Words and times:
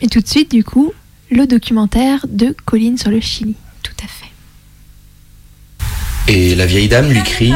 Et 0.00 0.08
tout 0.08 0.20
de 0.20 0.26
suite, 0.28 0.50
du 0.50 0.64
coup, 0.64 0.92
le 1.30 1.46
documentaire 1.46 2.24
de 2.28 2.54
Colline 2.64 2.96
sur 2.96 3.10
le 3.10 3.20
Chili. 3.20 3.54
Tout 3.82 3.92
à 4.02 4.06
fait. 4.06 4.30
Et 6.32 6.54
la 6.54 6.66
vieille 6.66 6.88
dame 6.88 7.10
lui 7.10 7.22
crie 7.22 7.52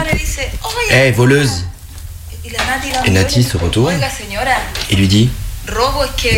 Hé, 0.91 1.11
voleuse 1.13 1.65
Et 3.05 3.11
Nati 3.11 3.43
se 3.43 3.57
retourne 3.57 3.95
et 4.91 4.97
lui 4.97 5.09
dit 5.09 5.31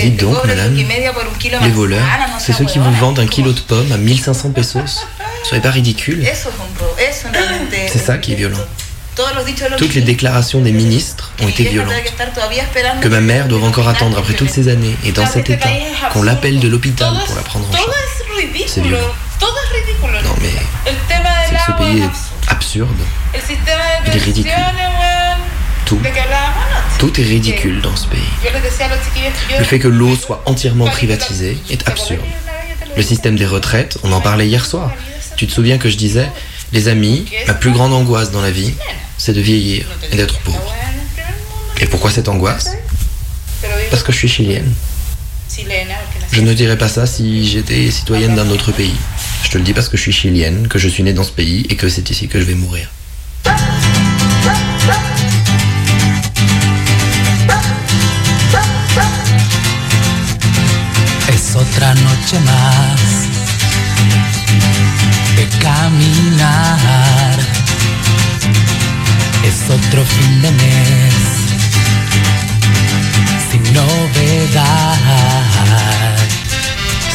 Dites 0.01 0.21
donc, 0.21 0.37
madame, 0.45 0.75
les 0.75 1.71
voleurs, 1.71 2.05
c'est 2.39 2.53
ceux 2.53 2.65
qui 2.65 2.79
vous 2.79 2.93
vendent 2.93 3.19
un 3.19 3.27
kilo 3.27 3.53
de 3.53 3.61
pommes 3.61 3.91
à 3.91 3.97
1500 3.97 4.51
pesos. 4.51 5.07
Soyez 5.43 5.63
pas 5.63 5.71
ridicule. 5.71 6.25
C'est 7.89 7.99
ça 7.99 8.19
qui 8.19 8.33
est 8.33 8.37
violent. 8.37 8.65
Toutes 9.79 9.95
les 9.95 10.03
déclarations 10.03 10.61
des 10.61 10.73
ministres 10.73 11.33
ont 11.43 11.49
été 11.49 11.65
violentes. 11.65 11.95
Que 13.01 13.09
ma 13.09 13.21
mère 13.21 13.49
doit 13.49 13.63
encore 13.63 13.89
attendre 13.89 14.19
après 14.19 14.35
toutes 14.35 14.51
ces 14.51 14.69
années 14.69 14.97
et 15.05 15.13
dans 15.13 15.27
cet 15.27 15.51
état, 15.51 15.69
qu'on 16.13 16.23
l'appelle 16.23 16.61
de 16.61 16.69
l'hôpital 16.69 17.13
pour 17.27 17.35
la 17.35 17.43
prendre 17.43 17.69
en 17.69 17.73
charge. 17.73 17.87
C'est 18.67 18.83
violent. 18.83 19.07
Non 20.25 20.35
mais 20.41 20.51
c'est 21.49 21.55
que 21.55 21.61
ce 21.67 21.73
pays 21.73 22.03
est 22.03 22.51
absurde. 22.51 22.89
Il 24.07 24.17
est 24.17 24.19
ridicule. 24.19 24.53
Tout. 25.85 26.01
Tout 26.99 27.21
est 27.21 27.25
ridicule 27.25 27.81
dans 27.81 27.95
ce 27.95 28.07
pays. 28.09 28.21
Le 29.59 29.65
fait 29.65 29.79
que 29.79 29.89
l'eau 29.89 30.17
soit 30.17 30.43
entièrement 30.47 30.87
privatisée 30.87 31.59
est 31.71 31.89
absurde. 31.89 32.25
Le 32.97 33.03
système 33.03 33.37
des 33.37 33.47
retraites, 33.47 33.99
on 34.03 34.13
en 34.13 34.21
parlait 34.21 34.47
hier 34.47 34.65
soir. 34.65 34.91
Tu 35.37 35.47
te 35.47 35.53
souviens 35.53 35.79
que 35.79 35.91
je 35.91 35.97
disais, 35.97 36.29
les 36.73 36.89
amis, 36.89 37.27
ma 37.47 37.55
plus 37.55 37.71
grande 37.71 37.93
angoisse 37.93 38.31
dans 38.31 38.41
la 38.41 38.51
vie, 38.51 38.75
c'est 39.27 39.33
de 39.33 39.41
vieillir 39.41 39.85
et 40.13 40.17
d'être 40.17 40.39
pauvre. 40.39 40.73
Et 41.81 41.87
pourquoi 41.87 42.13
cette 42.13 42.29
angoisse? 42.29 42.71
Parce 43.91 44.05
que 44.05 44.13
je 44.13 44.19
suis 44.19 44.29
chilienne. 44.29 44.73
Je 46.31 46.41
ne 46.43 46.55
dirais 46.55 46.79
pas 46.79 46.89
ça 46.89 47.09
si 47.09 47.45
j'étais 47.45 47.91
citoyenne 47.91 48.37
d'un 48.37 48.49
autre 48.51 48.71
pays. 48.71 48.95
Je 49.43 49.51
te 49.51 49.59
le 49.59 49.65
dis 49.65 49.73
parce 49.73 49.89
que 49.89 49.97
je 49.97 50.03
suis 50.03 50.13
chilienne, 50.13 50.69
que 50.69 50.79
je 50.79 50.87
suis 50.87 51.03
née 51.03 51.13
dans 51.13 51.25
ce 51.25 51.33
pays 51.33 51.67
et 51.71 51.75
que 51.75 51.89
c'est 51.89 52.09
ici 52.09 52.29
que 52.29 52.39
je 52.39 52.45
vais 52.45 52.55
mourir. 52.55 52.89
Es 61.29 61.57
otra 61.57 61.95
noche 61.95 62.41
más 62.45 63.26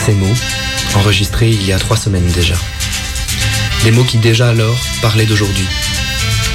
Ces 0.06 0.14
mots, 0.14 0.34
enregistrés 0.96 1.50
il 1.50 1.66
y 1.66 1.74
a 1.74 1.80
trois 1.80 1.98
semaines 1.98 2.30
déjà. 2.32 2.56
Des 3.84 3.92
mots 3.92 4.04
qui 4.04 4.18
déjà 4.18 4.50
alors 4.50 4.78
parlaient 5.02 5.26
d'aujourd'hui. 5.26 5.68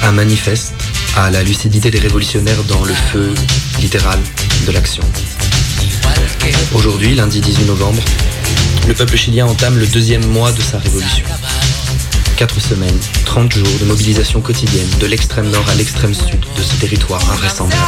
Un 0.03 0.11
manifeste 0.11 0.73
à 1.15 1.29
la 1.29 1.43
lucidité 1.43 1.91
des 1.91 1.99
révolutionnaires 1.99 2.63
dans 2.63 2.83
le 2.83 2.93
feu 2.93 3.33
littéral 3.79 4.19
de 4.65 4.71
l'action. 4.71 5.03
Aujourd'hui, 6.73 7.15
lundi 7.15 7.41
18 7.41 7.65
novembre, 7.65 8.01
le 8.87 8.93
peuple 8.93 9.17
chilien 9.17 9.45
entame 9.45 9.77
le 9.77 9.87
deuxième 9.87 10.25
mois 10.27 10.51
de 10.51 10.61
sa 10.61 10.77
révolution. 10.79 11.25
Quatre 12.37 12.59
semaines, 12.59 12.99
30 13.25 13.51
jours 13.51 13.79
de 13.79 13.85
mobilisation 13.85 14.41
quotidienne 14.41 14.87
de 14.99 15.07
l'extrême 15.07 15.49
nord 15.49 15.67
à 15.69 15.73
l'extrême 15.73 16.13
sud 16.13 16.39
de 16.55 16.61
ce 16.61 16.75
territoire 16.75 17.19
invraisemblable. 17.31 17.81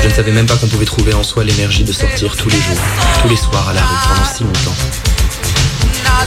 Je 0.00 0.08
ne 0.08 0.12
savais 0.12 0.30
même 0.30 0.46
pas 0.46 0.54
qu'on 0.54 0.68
pouvait 0.68 0.84
trouver 0.84 1.12
en 1.12 1.24
soi 1.24 1.42
l'énergie 1.42 1.82
de 1.82 1.92
sortir 1.92 2.36
tous 2.36 2.48
les 2.48 2.56
jours, 2.56 2.78
tous 3.20 3.28
les 3.28 3.36
soirs 3.36 3.68
à 3.68 3.72
la 3.72 3.80
rue 3.82 3.96
pendant 4.08 4.24
si 4.32 4.44
longtemps. 4.44 4.76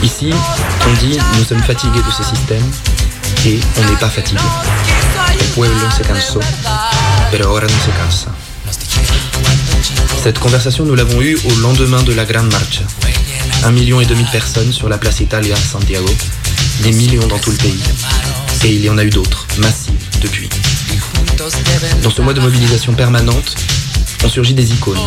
Ici, 0.02 0.30
on 0.86 0.92
dit 1.00 1.18
nous 1.38 1.44
sommes 1.44 1.62
fatigués 1.62 2.02
de 2.06 2.10
ce 2.10 2.22
système 2.22 2.70
et 3.46 3.58
on 3.78 3.90
n'est 3.90 3.98
pas 3.98 4.10
fatigué. 4.10 4.42
El 5.40 5.46
pueblo 5.48 5.90
se 5.90 6.02
cansó, 6.02 6.40
pero 7.30 7.48
ahora 7.48 7.66
no 7.66 7.78
se 7.82 7.90
cansa. 7.98 8.30
Cette 10.22 10.38
conversation, 10.38 10.84
nous 10.84 10.94
l'avons 10.94 11.22
eue 11.22 11.38
au 11.46 11.54
lendemain 11.60 12.02
de 12.02 12.12
la 12.12 12.26
Grande 12.26 12.52
Marcha. 12.52 12.82
Un 13.64 13.72
million 13.72 14.02
et 14.02 14.06
demi 14.06 14.24
de 14.24 14.30
personnes 14.30 14.72
sur 14.72 14.90
la 14.90 14.98
place 14.98 15.20
Italia 15.20 15.54
à 15.54 15.58
Santiago, 15.58 16.14
des 16.82 16.92
millions 16.92 17.26
dans 17.26 17.38
tout 17.38 17.50
le 17.50 17.56
pays. 17.56 17.82
Et 18.64 18.72
il 18.72 18.84
y 18.84 18.90
en 18.90 18.98
a 18.98 19.04
eu 19.04 19.10
d'autres, 19.10 19.46
massives, 19.58 19.92
depuis. 20.20 20.48
Dans 22.02 22.10
ce 22.10 22.22
mois 22.22 22.34
de 22.34 22.40
mobilisation 22.40 22.94
permanente, 22.94 23.56
ont 24.24 24.28
surgi 24.28 24.54
des 24.54 24.72
icônes. 24.72 24.98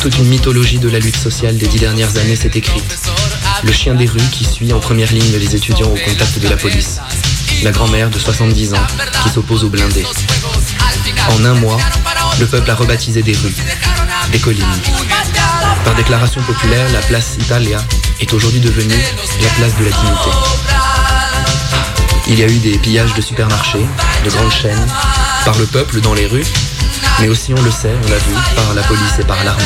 Toute 0.00 0.16
une 0.18 0.26
mythologie 0.26 0.78
de 0.78 0.88
la 0.88 0.98
lutte 0.98 1.16
sociale 1.16 1.56
des 1.56 1.66
dix 1.66 1.78
dernières 1.78 2.16
années 2.16 2.36
s'est 2.36 2.50
écrite. 2.54 2.84
Le 3.62 3.72
chien 3.72 3.94
des 3.94 4.06
rues 4.06 4.20
qui 4.32 4.44
suit 4.44 4.72
en 4.72 4.80
première 4.80 5.12
ligne 5.12 5.36
les 5.38 5.54
étudiants 5.54 5.88
au 5.88 5.96
contact 5.96 6.38
de 6.38 6.48
la 6.48 6.56
police. 6.56 7.00
La 7.62 7.70
grand-mère 7.70 8.10
de 8.10 8.18
70 8.18 8.74
ans 8.74 8.86
qui 9.22 9.28
s'oppose 9.28 9.64
aux 9.64 9.68
blindés. 9.68 10.06
En 11.30 11.44
un 11.44 11.54
mois, 11.54 11.78
le 12.40 12.46
peuple 12.46 12.70
a 12.70 12.74
rebaptisé 12.74 13.22
des 13.22 13.34
rues, 13.34 13.54
des 14.32 14.38
collines. 14.38 14.64
Par 15.84 15.94
déclaration 15.94 16.42
populaire, 16.42 16.90
la 16.92 17.00
place 17.00 17.36
Italia 17.40 17.82
est 18.20 18.32
aujourd'hui 18.32 18.60
devenue 18.60 18.94
la 19.42 19.48
place 19.50 19.76
de 19.76 19.84
la 19.84 19.90
dignité. 19.90 20.73
Il 22.26 22.38
y 22.38 22.42
a 22.42 22.46
eu 22.46 22.58
des 22.58 22.78
pillages 22.78 23.12
de 23.14 23.20
supermarchés, 23.20 23.84
de 24.24 24.30
grandes 24.30 24.50
chaînes, 24.50 24.86
par 25.44 25.58
le 25.58 25.66
peuple 25.66 26.00
dans 26.00 26.14
les 26.14 26.26
rues, 26.26 26.46
mais 27.20 27.28
aussi, 27.28 27.52
on 27.56 27.62
le 27.62 27.70
sait, 27.70 27.92
on 28.02 28.08
l'a 28.08 28.16
vu, 28.16 28.32
par 28.56 28.74
la 28.74 28.82
police 28.82 29.18
et 29.20 29.24
par 29.24 29.42
l'armée. 29.44 29.62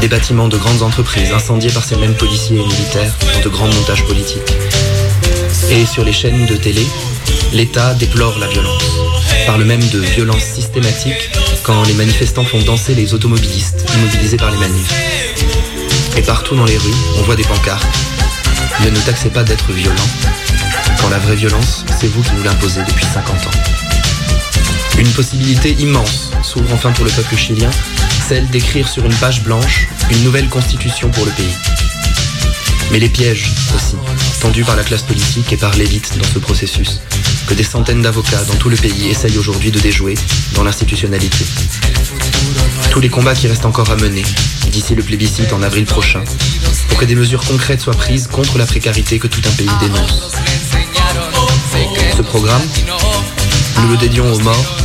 Des 0.00 0.08
bâtiments 0.08 0.48
de 0.48 0.56
grandes 0.56 0.82
entreprises 0.82 1.30
incendiés 1.30 1.70
par 1.70 1.84
ces 1.84 1.96
mêmes 1.96 2.14
policiers 2.14 2.60
et 2.60 2.64
militaires 2.64 3.12
dans 3.34 3.40
de 3.40 3.48
grands 3.48 3.66
montages 3.66 4.04
politiques. 4.06 4.56
Et 5.70 5.84
sur 5.84 6.02
les 6.04 6.12
chaînes 6.12 6.46
de 6.46 6.56
télé, 6.56 6.86
l'État 7.52 7.92
déplore 7.94 8.38
la 8.38 8.46
violence. 8.46 8.84
Parle 9.46 9.64
même 9.64 9.86
de 9.90 9.98
violence 9.98 10.44
systématique 10.44 11.30
quand 11.62 11.82
les 11.84 11.94
manifestants 11.94 12.44
font 12.44 12.62
danser 12.62 12.94
les 12.94 13.12
automobilistes 13.12 13.84
immobilisés 13.96 14.38
par 14.38 14.50
les 14.50 14.56
manifs. 14.56 14.94
Et 16.16 16.22
partout 16.22 16.56
dans 16.56 16.64
les 16.64 16.78
rues, 16.78 16.96
on 17.18 17.22
voit 17.22 17.36
des 17.36 17.44
pancartes. 17.44 17.86
Ne 18.84 18.90
nous 18.90 19.00
taxez 19.00 19.30
pas 19.30 19.42
d'être 19.42 19.72
violents, 19.72 19.96
quand 21.00 21.08
la 21.08 21.18
vraie 21.18 21.36
violence, 21.36 21.84
c'est 21.98 22.06
vous 22.06 22.22
qui 22.22 22.32
nous 22.36 22.42
l'imposez 22.42 22.82
depuis 22.86 23.06
50 23.06 23.46
ans. 23.46 23.50
Une 24.98 25.08
possibilité 25.10 25.76
immense 25.78 26.30
s'ouvre 26.42 26.72
enfin 26.72 26.90
pour 26.92 27.04
le 27.04 27.10
peuple 27.10 27.36
chilien, 27.36 27.70
celle 28.28 28.48
d'écrire 28.48 28.88
sur 28.88 29.04
une 29.04 29.14
page 29.14 29.42
blanche 29.42 29.88
une 30.10 30.24
nouvelle 30.24 30.48
constitution 30.48 31.10
pour 31.10 31.24
le 31.24 31.30
pays. 31.32 31.54
Mais 32.90 32.98
les 32.98 33.08
pièges 33.08 33.50
aussi, 33.74 33.96
tendus 34.40 34.64
par 34.64 34.76
la 34.76 34.82
classe 34.82 35.02
politique 35.02 35.52
et 35.52 35.56
par 35.56 35.74
l'élite 35.76 36.16
dans 36.18 36.26
ce 36.26 36.38
processus, 36.38 37.00
que 37.46 37.54
des 37.54 37.64
centaines 37.64 38.02
d'avocats 38.02 38.44
dans 38.44 38.56
tout 38.56 38.68
le 38.68 38.76
pays 38.76 39.08
essayent 39.08 39.38
aujourd'hui 39.38 39.70
de 39.70 39.78
déjouer 39.78 40.14
dans 40.54 40.64
l'institutionnalité. 40.64 41.44
Tous 42.90 43.00
les 43.00 43.08
combats 43.08 43.34
qui 43.34 43.46
restent 43.46 43.66
encore 43.66 43.90
à 43.90 43.96
mener, 43.96 44.24
d'ici 44.70 44.94
le 44.94 45.02
plébiscite 45.02 45.52
en 45.52 45.62
avril 45.62 45.84
prochain, 45.84 46.24
que 46.98 47.04
des 47.04 47.14
mesures 47.14 47.44
concrètes 47.44 47.80
soient 47.80 47.94
prises 47.94 48.26
contre 48.26 48.58
la 48.58 48.66
précarité 48.66 49.20
que 49.20 49.28
tout 49.28 49.40
un 49.46 49.52
pays 49.52 49.70
dénonce. 49.80 50.32
Ce 52.16 52.22
programme, 52.22 52.62
nous 53.80 53.88
le 53.90 53.96
dédions 53.98 54.32
aux 54.32 54.38
morts, 54.40 54.76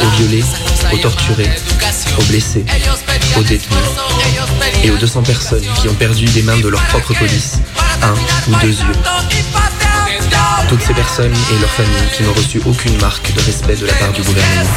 aux 0.00 0.16
violés, 0.16 0.44
aux 0.90 0.96
torturés, 0.96 1.50
aux 2.18 2.24
blessés, 2.24 2.64
aux 3.36 3.42
détenus 3.42 3.78
et 4.82 4.90
aux 4.90 4.96
200 4.96 5.22
personnes 5.22 5.64
qui 5.80 5.88
ont 5.88 5.94
perdu 5.94 6.24
des 6.26 6.42
mains 6.42 6.58
de 6.58 6.68
leur 6.68 6.82
propre 6.86 7.12
police 7.14 7.58
un 8.02 8.14
ou 8.50 8.56
deux 8.62 8.68
yeux. 8.68 8.92
Toutes 10.68 10.82
ces 10.82 10.94
personnes 10.94 11.34
et 11.52 11.58
leurs 11.58 11.70
familles 11.70 12.10
qui 12.16 12.22
n'ont 12.22 12.32
reçu 12.32 12.62
aucune 12.64 12.96
marque 13.00 13.34
de 13.34 13.40
respect 13.40 13.76
de 13.76 13.86
la 13.86 13.92
part 13.94 14.12
du 14.12 14.22
gouvernement, 14.22 14.70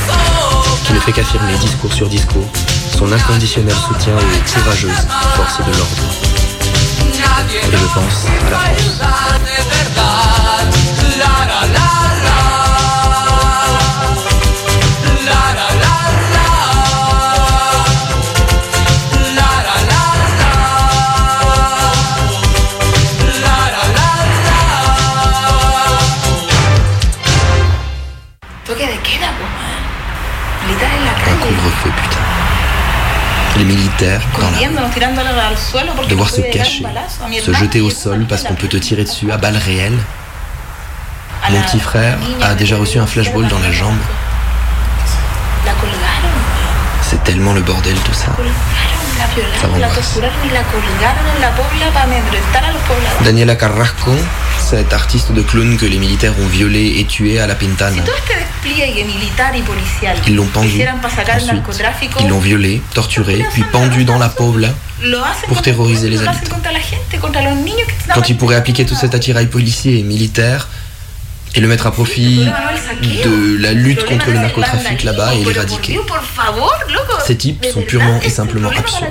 qui 0.86 0.94
ne 0.94 1.00
fait 1.00 1.14
qu'affirmer 1.14 1.56
discours 1.60 1.94
sur 1.94 2.10
discours 2.10 2.52
son 2.98 3.10
inconditionnel 3.12 3.76
soutien 3.88 4.14
aux 4.16 4.60
courageuses 4.60 5.08
forces 5.36 5.60
de 5.60 5.78
l'ordre. 5.78 6.33
Je 7.50 7.94
pense 7.94 8.28
à. 9.98 10.33
Les 33.64 33.70
militaires, 33.76 34.22
dans 34.42 34.50
la 34.52 34.58
rue, 34.58 36.08
devoir 36.10 36.30
se 36.30 36.42
cacher, 36.42 36.86
se 37.42 37.54
jeter 37.54 37.80
au 37.80 37.90
sol 37.90 38.26
parce 38.28 38.44
qu'on 38.44 38.56
peut 38.56 38.68
te 38.68 38.76
tirer 38.76 39.06
dessus 39.06 39.32
à 39.32 39.38
balles 39.38 39.56
réelles. 39.56 39.98
Mon 41.50 41.62
petit 41.62 41.80
frère 41.80 42.18
a 42.42 42.56
déjà 42.56 42.76
reçu 42.76 43.00
un 43.00 43.08
flashball 43.08 43.48
dans 43.48 43.60
la 43.60 43.72
jambe. 43.72 43.96
C'est 47.04 47.24
tellement 47.24 47.54
le 47.54 47.62
bordel 47.62 47.96
tout 48.00 48.14
ça. 48.14 48.26
Ça. 49.62 49.68
Daniela 53.24 53.56
Carrasco, 53.56 54.12
cette 54.76 54.92
artiste 54.92 55.32
de 55.32 55.44
clown 55.44 55.78
que 55.78 55.86
les 55.86 56.00
militaires 56.00 56.34
ont 56.42 56.48
violée 56.48 56.96
et 56.98 57.06
tuée 57.06 57.40
à 57.40 57.46
La 57.46 57.54
Pintana. 57.54 58.02
Ils 60.26 60.36
l'ont 60.36 60.50
el 60.56 60.60
Ensuite, 60.60 60.88
ils 62.20 62.28
l'ont 62.28 62.40
violée, 62.40 62.82
torturée, 62.96 63.46
puis 63.52 63.64
pendue 63.72 64.04
dans 64.04 64.18
la 64.18 64.30
Pobla 64.30 64.70
pour 65.48 65.62
terroriser 65.62 66.10
les 66.10 66.28
habitants. 66.28 66.58
quand 68.16 68.30
ils 68.30 68.36
pourraient 68.36 68.56
appliquer 68.56 68.84
tout 68.84 68.96
cet 68.96 69.14
attirail 69.14 69.46
policier 69.46 70.00
et 70.00 70.04
militaire 70.04 70.68
et 71.54 71.60
le 71.60 71.68
mettre 71.68 71.86
à 71.86 71.92
profit 71.92 72.48
de 73.04 73.58
la 73.62 73.74
lutte 73.74 74.04
contre 74.06 74.32
le 74.32 74.40
narcotrafic 74.40 75.04
là-bas 75.04 75.36
et 75.36 75.46
l'éradiquer. 75.46 76.00
Ces 77.28 77.38
types 77.38 77.64
sont 77.72 77.84
purement 77.84 78.20
et 78.24 78.30
simplement 78.30 78.70
absurdes. 78.70 79.06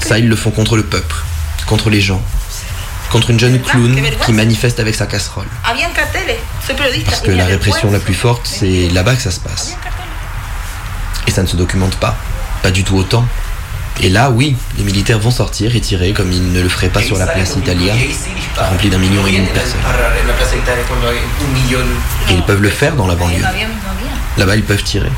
Ça, 0.00 0.18
ils 0.18 0.28
le 0.28 0.36
font 0.36 0.50
contre 0.50 0.76
le 0.76 0.82
peuple, 0.82 1.16
contre 1.66 1.88
les 1.88 2.02
gens, 2.02 2.20
contre 3.12 3.30
une 3.30 3.38
jeune 3.38 3.60
clown 3.60 3.94
qui 4.24 4.32
manifeste 4.32 4.80
avec 4.80 4.94
sa 4.94 5.06
casserole. 5.06 5.46
Parce 7.04 7.20
que 7.20 7.30
la 7.30 7.44
répression 7.44 7.90
la 7.90 7.98
plus 7.98 8.14
forte, 8.14 8.46
c'est 8.46 8.88
là-bas 8.88 9.14
que 9.14 9.22
ça 9.22 9.30
se 9.30 9.40
passe. 9.40 9.76
Et 11.26 11.30
ça 11.30 11.42
ne 11.42 11.46
se 11.46 11.56
documente 11.56 11.94
pas, 11.96 12.16
pas 12.62 12.70
du 12.70 12.84
tout 12.84 12.96
autant. 12.96 13.24
Et 14.00 14.08
là, 14.08 14.30
oui, 14.30 14.56
les 14.78 14.84
militaires 14.84 15.18
vont 15.18 15.30
sortir 15.30 15.76
et 15.76 15.80
tirer 15.80 16.12
comme 16.14 16.32
ils 16.32 16.52
ne 16.52 16.62
le 16.62 16.68
feraient 16.68 16.88
pas 16.88 17.02
sur 17.02 17.18
la 17.18 17.26
place 17.26 17.54
Italia, 17.56 17.92
remplie 18.56 18.88
d'un 18.88 18.98
million 18.98 19.26
et 19.26 19.32
demi 19.32 19.46
de 19.46 19.52
personnes. 19.52 19.80
Et 22.30 22.32
ils 22.32 22.42
peuvent 22.42 22.62
le 22.62 22.70
faire 22.70 22.96
dans 22.96 23.06
la 23.06 23.14
banlieue. 23.14 23.44
Là-bas, 24.38 24.56
ils 24.56 24.64
peuvent 24.64 24.82
tirer. 24.82 25.12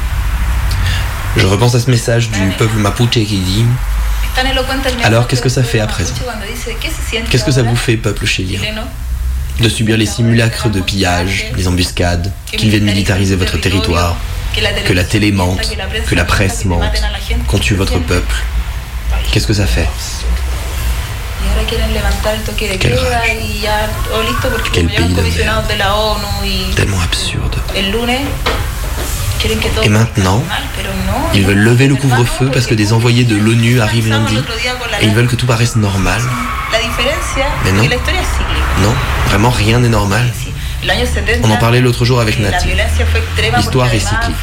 Je 1.37 1.46
repense 1.46 1.75
à 1.76 1.81
ce 1.81 1.91
message 1.91 2.31
du 2.31 2.50
peuple 2.58 2.76
mapuche 2.76 3.11
qui 3.11 3.25
dit 3.25 3.64
Alors, 5.04 5.26
qu'est-ce 5.28 5.42
que 5.42 5.48
ça 5.48 5.62
fait 5.62 5.81
à 5.81 5.86
présent 5.86 6.14
Qu'est-ce 7.31 7.44
que 7.44 7.52
ça 7.52 7.62
vous 7.62 7.76
fait, 7.76 7.96
peuple 7.96 8.26
chilien 8.26 8.60
De 9.60 9.69
subir 9.69 9.96
les 9.96 10.06
simulacres 10.06 10.69
de 10.69 10.81
pillage, 10.81 11.46
les 11.56 11.69
embuscades, 11.69 12.32
qu'ils 12.46 12.70
viennent 12.70 12.84
militariser 12.84 13.36
votre 13.36 13.56
territoire, 13.60 14.16
que 14.84 14.92
la 14.92 15.04
télé 15.04 15.31
mente, 15.32 15.60
que 16.08 16.14
la 16.14 16.25
presse 16.25 16.64
mente, 16.64 16.82
qu'on 17.46 17.58
tue 17.58 17.75
votre 17.75 17.98
peuple. 18.00 18.34
Qu'est-ce 19.32 19.46
que 19.46 19.54
ça 19.54 19.66
fait. 19.66 19.88
Quel. 22.78 22.96
Tellement 26.75 27.00
absurde. 27.00 27.56
Et 29.82 29.88
maintenant, 29.88 30.42
Ils 31.34 31.44
veulent 31.44 31.58
lever 31.58 31.86
le 31.88 31.96
couvre-feu 31.96 32.50
parce 32.52 32.66
que 32.66 32.75
des 32.75 32.92
envoyés 32.92 33.25
de 33.25 33.36
l'ONU 33.36 33.81
arrivent 33.81 34.08
lundi 34.08 34.36
et 35.00 35.06
ils 35.06 35.14
veulent 35.14 35.26
que 35.26 35.36
tout 35.36 35.46
paraisse 35.46 35.76
normal. 35.76 36.20
Mais 37.64 37.72
non. 37.72 37.84
Non, 38.82 38.94
vraiment 39.28 39.50
rien 39.50 39.81
n'est 39.81 39.88
normal. 39.88 40.32
On 41.42 41.50
en 41.50 41.56
parlait 41.56 41.81
l'autre 41.81 42.04
jour 42.04 42.20
avec 42.20 42.38
Nati. 42.38 42.69
L'histoire 43.56 43.92
est 43.92 43.98
cyclique. 44.00 44.36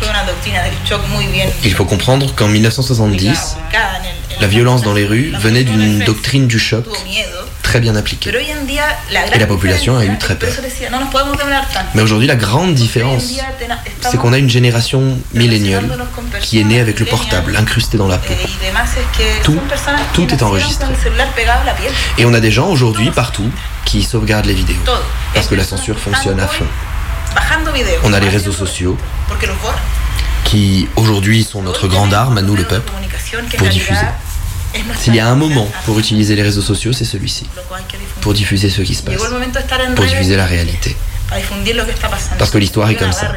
Il 1.64 1.74
faut 1.74 1.86
comprendre 1.86 2.34
qu'en 2.36 2.48
1970, 2.48 3.58
la 4.40 4.48
violence 4.48 4.82
dans 4.82 4.94
les 4.94 5.06
rues 5.06 5.34
venait 5.40 5.64
d'une 5.64 6.00
doctrine 6.00 6.48
du 6.48 6.60
choc 6.60 6.86
très 7.72 7.80
bien 7.80 7.96
appliquée. 7.96 8.34
Et 9.34 9.40
la 9.40 9.48
population 9.48 9.98
a 9.98 10.04
eu 10.04 10.18
très 10.18 10.36
peur. 10.36 10.50
Mais 11.96 12.02
aujourd'hui, 12.02 12.28
la 12.28 12.36
grande 12.36 12.74
différence, 12.74 13.32
c'est 14.02 14.18
qu'on 14.18 14.34
a 14.34 14.38
une 14.38 14.50
génération 14.50 15.18
milléniale 15.34 15.88
qui 16.42 16.60
est 16.60 16.66
née 16.66 16.82
avec 16.82 17.00
le 17.00 17.06
portable 17.06 17.56
incrusté 17.56 17.98
dans 17.98 18.10
la 18.10 18.18
peau. 18.18 18.34
Tout, 19.44 19.58
tout 20.14 20.34
est 20.34 20.44
enregistré. 20.44 20.88
Et 22.18 22.26
on 22.26 22.34
a 22.34 22.42
des 22.42 22.52
gens 22.52 22.68
aujourd'hui 22.68 23.10
partout 23.12 23.50
qui 23.86 24.04
sauvegardent 24.04 24.48
les 24.48 24.54
vidéos 24.54 24.84
parce 25.34 25.48
que 25.48 25.56
la 25.56 25.64
censure 25.64 25.98
fonctionne 25.98 26.42
à 26.42 26.48
fond. 26.48 26.68
On 28.04 28.12
a 28.12 28.20
les 28.20 28.30
réseaux 28.30 28.52
sociaux 28.52 28.98
qui 30.44 30.90
aujourd'hui 30.98 31.46
sont 31.46 31.62
notre 31.62 31.88
grande 31.88 32.14
arme 32.14 32.38
à 32.38 32.42
nous 32.42 32.58
le 32.58 32.66
peuple 32.66 32.92
pour 33.58 33.70
diffuser. 33.70 34.08
S'il 35.00 35.16
y 35.16 35.20
a 35.20 35.28
un 35.28 35.36
moment 35.36 35.70
pour 35.86 36.00
utiliser 36.00 36.36
les 36.36 36.44
réseaux 36.44 36.62
sociaux, 36.62 36.94
c'est 36.94 37.06
celui-ci, 37.06 37.46
pour 38.22 38.34
diffuser 38.34 38.70
ce 38.70 38.82
qui 38.82 38.96
se 38.96 39.04
passe, 39.04 39.22
pour 39.96 40.06
diffuser 40.06 40.36
la 40.36 40.46
réalité. 40.46 40.96
Parce 42.38 42.52
que 42.52 42.58
l'histoire 42.58 42.90
est 42.90 42.96
comme 42.96 43.14
ça. 43.14 43.34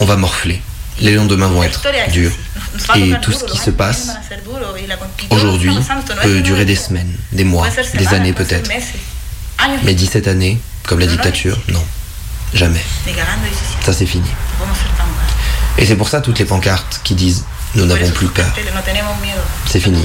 On 0.00 0.04
va 0.04 0.16
morfler. 0.16 0.60
Les 1.00 1.14
lendemains 1.14 1.46
vont 1.46 1.62
être 1.62 1.82
durs. 2.10 2.32
Et 2.96 3.12
tout 3.22 3.32
ce 3.32 3.44
qui 3.44 3.58
se 3.58 3.70
passe 3.70 4.10
aujourd'hui 5.30 5.76
peut 6.22 6.40
durer 6.40 6.64
des 6.64 6.76
semaines, 6.76 7.12
des 7.32 7.44
mois, 7.44 7.68
des 7.94 8.08
années 8.08 8.32
peut-être. 8.32 8.70
Mais 9.84 9.94
17 9.94 10.28
années, 10.28 10.58
comme 10.84 11.00
la 11.00 11.06
dictature, 11.06 11.58
non. 11.68 11.84
Jamais. 12.54 12.84
Ça 13.84 13.92
c'est 13.92 14.06
fini. 14.06 14.28
Et 15.76 15.86
c'est 15.86 15.96
pour 15.96 16.08
ça 16.08 16.20
toutes 16.20 16.38
les 16.38 16.44
pancartes 16.44 17.00
qui 17.04 17.14
disent 17.14 17.44
nous 17.74 17.84
n'avons 17.84 18.10
plus 18.10 18.28
peur. 18.28 18.52
C'est 19.66 19.80
fini. 19.80 20.04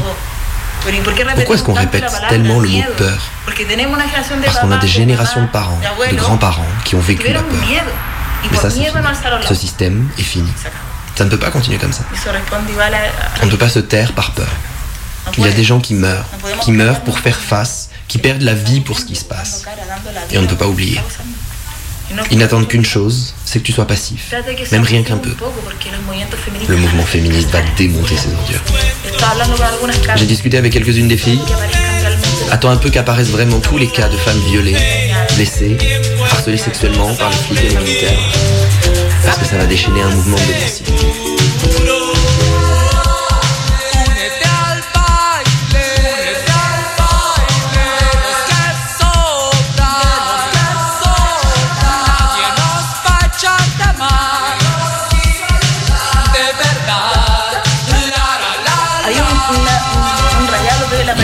Pourquoi 1.36 1.56
est-ce 1.56 1.64
qu'on 1.64 1.74
répète 1.74 2.06
tellement 2.30 2.60
le 2.60 2.70
mot 2.70 2.84
peur 2.98 3.18
Parce 3.46 4.60
qu'on 4.60 4.72
a 4.72 4.78
des 4.78 4.88
générations 4.88 5.42
de 5.44 5.48
parents, 5.48 5.80
de 6.12 6.16
grands-parents 6.16 6.66
qui 6.86 6.96
ont 6.96 7.00
vécu 7.00 7.32
la 7.32 7.42
peur. 7.42 7.60
Mais 8.52 8.58
ça 8.58 8.70
c'est 8.70 8.80
fini. 8.84 9.48
Ce 9.48 9.56
système 9.56 10.10
est 10.18 10.24
fini. 10.24 10.52
Ça 11.16 11.26
ne 11.26 11.30
peut 11.30 11.38
pas 11.38 11.52
continuer 11.52 11.78
comme 11.78 11.94
ça. 11.94 12.04
On 13.42 13.46
ne 13.46 13.52
peut 13.52 13.58
pas 13.58 13.70
se 13.70 13.80
taire 13.80 14.14
par 14.14 14.32
peur. 14.32 14.48
Il 15.38 15.46
y 15.46 15.48
a 15.48 15.52
des 15.52 15.64
gens 15.64 15.80
qui 15.80 15.94
meurent, 15.94 16.26
qui 16.62 16.72
meurent 16.72 17.00
pour 17.02 17.20
faire 17.20 17.40
face, 17.40 17.90
qui 18.08 18.18
perdent 18.18 18.42
la 18.42 18.54
vie 18.54 18.82
pour 18.82 19.00
ce 19.00 19.06
qui 19.06 19.16
se 19.16 19.24
passe. 19.24 19.64
Et 20.32 20.38
on 20.38 20.42
ne 20.42 20.48
peut 20.48 20.58
pas 20.58 20.68
oublier. 20.68 21.00
Ils 22.32 22.38
n'attendent 22.38 22.68
qu'une 22.68 22.86
chose, 22.86 23.34
c'est 23.46 23.60
que 23.60 23.64
tu 23.64 23.72
sois 23.72 23.86
passif, 23.86 24.34
même 24.72 24.84
rien 24.84 25.04
qu'un 25.04 25.18
peu. 25.18 25.32
Le 26.68 26.76
mouvement 26.78 27.04
féministe 27.04 27.50
va 27.50 27.60
démonter 27.78 28.16
ces 28.18 28.30
ordures. 28.34 28.62
J'ai 30.16 30.26
discuté 30.26 30.58
avec 30.58 30.74
quelques-unes 30.74 31.08
des 31.08 31.18
filles. 31.18 31.42
Attends 32.52 32.70
un 32.70 32.78
peu 32.78 32.90
qu'apparaissent 32.90 33.30
vraiment 33.30 33.60
tous 33.60 33.78
les 33.78 33.88
cas 33.88 34.10
de 34.10 34.18
femmes 34.18 34.40
violées, 34.50 34.76
blessées, 35.36 35.78
harcelées 36.32 36.58
sexuellement 36.58 37.14
par 37.16 37.30
les 37.30 37.38
flics 37.38 37.60
et 37.64 37.70
les 37.70 37.78
militaires. 37.78 38.20
Parce 39.26 39.38
que 39.38 39.46
ça 39.46 39.58
va 39.58 39.66
déchaîner 39.66 40.02
un 40.02 40.10
mouvement 40.10 40.38
de 40.38 40.54
démensité. 40.54 40.92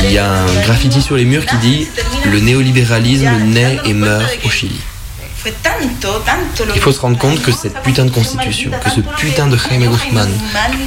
Il 0.09 0.15
y 0.15 0.17
a 0.17 0.27
un 0.27 0.61
graffiti 0.61 1.03
sur 1.03 1.15
les 1.15 1.23
murs 1.23 1.45
qui 1.45 1.55
dit 1.57 1.87
Le 2.25 2.39
néolibéralisme 2.39 3.29
naît 3.45 3.77
et 3.85 3.93
meurt 3.93 4.27
au 4.43 4.49
Chili. 4.49 4.79
Il 6.75 6.81
faut 6.81 6.91
se 6.91 6.99
rendre 6.99 7.17
compte 7.19 7.39
que 7.43 7.51
cette 7.51 7.79
putain 7.83 8.05
de 8.05 8.09
constitution, 8.09 8.71
que 8.83 8.89
ce 8.89 9.01
putain 9.01 9.45
de 9.45 9.55
Jaime 9.55 9.87
Guzmán 9.87 10.29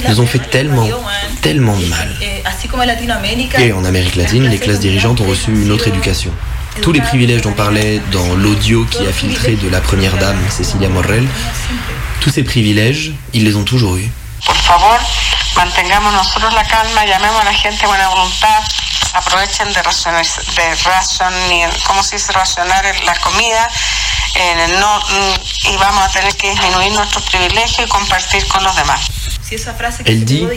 nous 0.09 0.19
ont 0.19 0.25
fait 0.25 0.39
tellement, 0.49 0.87
tellement 1.41 1.77
de 1.77 1.85
mal. 1.85 2.09
Et 3.59 3.71
en 3.71 3.85
Amérique 3.85 4.15
latine, 4.15 4.47
les 4.49 4.59
classes 4.59 4.81
dirigeantes 4.81 5.21
ont 5.21 5.27
reçu 5.27 5.51
une 5.51 5.71
autre 5.71 5.87
éducation. 5.87 6.31
Tous 6.81 6.91
les 6.91 7.01
privilèges 7.01 7.43
dont 7.43 7.53
parlait 7.53 8.01
dans 8.11 8.35
l'audio 8.35 8.85
qui 8.91 9.07
a 9.07 9.13
filtré 9.13 9.55
de 9.55 9.69
la 9.69 9.79
première 9.79 10.17
dame, 10.17 10.37
Cecilia 10.49 10.89
Morrel, 10.89 11.25
tous 12.19 12.29
ces 12.29 12.43
privilèges, 12.43 13.13
ils 13.33 13.45
les 13.45 13.55
ont 13.55 13.63
toujours 13.63 13.95
eus. 13.95 14.09
Por 14.45 14.55
favor, 14.57 14.99
mantengamos 15.55 16.11
nosotros 16.11 16.53
la 16.53 16.65
calma, 16.65 17.05
llamemos 17.05 17.39
a 17.39 17.45
la 17.45 17.53
gente 17.53 17.85
buena 17.85 18.09
voluntad, 18.09 18.61
aprovechen 19.13 19.71
de 19.71 19.81
racionar, 19.81 20.25
de 20.25 20.75
racionar 20.83 21.69
¿cómo 21.87 22.03
se 22.03 22.15
dice? 22.15 22.31
racionar 22.31 22.83
la 23.05 23.15
comida, 23.15 23.67
eh, 24.35 24.77
no, 24.79 24.99
mm, 24.99 25.73
y 25.73 25.77
vamos 25.77 26.03
a 26.03 26.09
tener 26.09 26.35
que 26.35 26.49
disminuir 26.49 26.91
nuestros 26.93 27.23
privilegios 27.25 27.85
y 27.85 27.89
compartir 27.89 28.47
con 28.47 28.63
los 28.63 28.75
demás. 28.75 29.01
Elle 30.05 30.25
dit, 30.25 30.47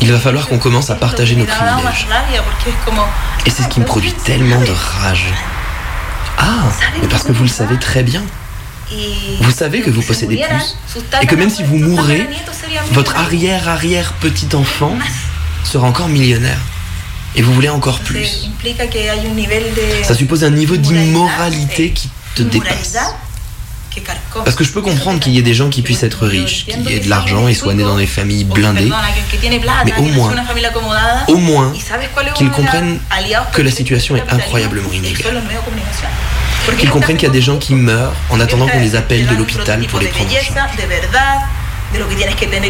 il 0.00 0.12
va 0.12 0.18
falloir 0.18 0.48
qu'on 0.48 0.58
commence 0.58 0.90
à 0.90 0.94
partager 0.94 1.36
nos 1.36 1.44
privilèges. 1.44 2.06
Et 3.44 3.50
c'est 3.50 3.62
ce 3.62 3.68
qui 3.68 3.80
me 3.80 3.84
produit 3.84 4.12
tellement 4.12 4.60
de 4.60 4.72
rage. 4.72 5.26
Ah, 6.38 6.70
mais 7.00 7.08
parce 7.08 7.24
que 7.24 7.32
vous 7.32 7.42
le 7.42 7.48
savez 7.48 7.78
très 7.78 8.02
bien. 8.02 8.22
Vous 9.40 9.50
savez 9.50 9.82
que 9.82 9.90
vous 9.90 10.02
possédez 10.02 10.36
plus. 10.36 10.76
Et 11.20 11.26
que 11.26 11.34
même 11.34 11.50
si 11.50 11.62
vous 11.62 11.76
mourrez, 11.76 12.28
votre 12.92 13.16
arrière-arrière 13.16 14.14
petit 14.14 14.48
enfant 14.54 14.96
sera 15.64 15.86
encore 15.86 16.08
millionnaire. 16.08 16.58
Et 17.36 17.42
vous 17.42 17.52
voulez 17.54 17.68
encore 17.68 18.00
plus. 18.00 18.48
Ça 20.02 20.14
suppose 20.14 20.44
un 20.44 20.50
niveau 20.50 20.76
d'immoralité 20.76 21.90
qui 21.90 22.10
te 22.34 22.42
dépasse. 22.42 22.96
Parce 24.44 24.54
que 24.54 24.62
je 24.62 24.70
peux 24.70 24.82
comprendre 24.82 25.18
qu'il 25.18 25.32
y 25.32 25.38
ait 25.38 25.42
des 25.42 25.54
gens 25.54 25.68
qui 25.68 25.82
puissent 25.82 26.04
être 26.04 26.26
riches, 26.26 26.64
qui 26.66 26.92
aient 26.92 27.00
de 27.00 27.08
l'argent 27.10 27.48
et 27.48 27.54
soient 27.54 27.74
nés 27.74 27.82
dans 27.82 27.96
des 27.96 28.06
familles 28.06 28.44
blindées, 28.44 28.88
mais 29.84 29.92
au 29.98 30.02
moins, 30.04 30.32
au 31.28 31.36
moins, 31.38 31.72
qu'ils 32.34 32.50
comprennent 32.50 33.00
que 33.52 33.62
la 33.62 33.70
situation 33.70 34.14
est 34.16 34.32
incroyablement 34.32 34.92
inégale. 34.92 35.42
Qu'ils 36.78 36.90
comprennent 36.90 37.16
qu'il 37.16 37.26
y 37.26 37.30
a 37.30 37.34
des 37.34 37.42
gens 37.42 37.58
qui 37.58 37.74
meurent 37.74 38.14
en 38.28 38.38
attendant 38.38 38.68
qu'on 38.68 38.80
les 38.80 38.94
appelle 38.94 39.26
de 39.26 39.34
l'hôpital 39.34 39.84
pour 39.86 39.98
les 39.98 40.06
prendre 40.08 40.30
en 40.30 40.34
charge. 40.34 40.70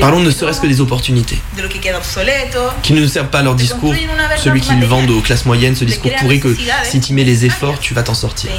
Parlons 0.00 0.20
ne 0.20 0.30
serait-ce 0.30 0.60
que 0.60 0.66
des 0.66 0.80
opportunités. 0.80 1.38
Qui 2.82 2.92
ne 2.94 3.06
servent 3.06 3.28
pas 3.28 3.40
à 3.40 3.42
leur 3.42 3.54
discours, 3.54 3.94
celui 4.38 4.60
qu'ils 4.60 4.84
vendent 4.84 5.10
aux 5.10 5.20
classes 5.20 5.44
moyennes, 5.44 5.76
ce 5.76 5.84
discours 5.84 6.12
pourri 6.20 6.40
que 6.40 6.56
si 6.84 7.00
tu 7.00 7.12
mets 7.12 7.24
les 7.24 7.44
efforts, 7.44 7.78
tu 7.80 7.94
vas 7.94 8.02
t'en 8.02 8.14
sortir. 8.14 8.50